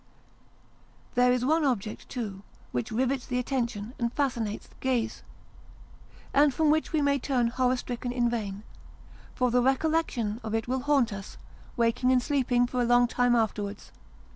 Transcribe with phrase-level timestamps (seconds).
[1.13, 5.21] There is one object, too, which rivets the attention and fascinates the gaze,
[6.33, 8.31] and from which we may turn horror 154 Sketches by Bos.
[8.31, 11.37] stricken in vaiu, for the recollection of it will haunt us,
[11.77, 13.91] waking and sleeping, for a long time afterwards.